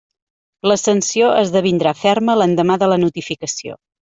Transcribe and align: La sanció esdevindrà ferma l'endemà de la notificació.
La 0.71 0.77
sanció 0.83 1.27
esdevindrà 1.41 1.93
ferma 2.01 2.37
l'endemà 2.43 2.79
de 2.87 2.89
la 2.95 2.99
notificació. 3.05 3.79